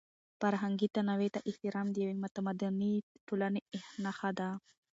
[0.39, 2.93] فرهنګي تنوع ته احترام د یوې متمدنې
[3.27, 3.61] ټولنې
[4.03, 4.49] نښه ده.